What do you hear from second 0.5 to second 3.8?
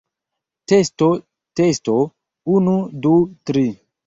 Testo testo, unu, du, tri.